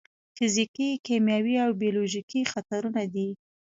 فزیکي، 0.37 0.89
کیمیاوي 1.07 1.55
او 1.65 1.71
بیولوژیکي 1.81 2.41
خطرونه 2.51 3.01
دي. 3.13 3.29